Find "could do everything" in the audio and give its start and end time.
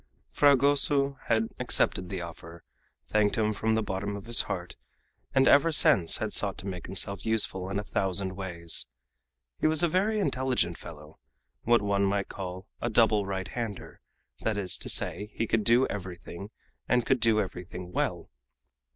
15.45-16.49, 17.05-17.91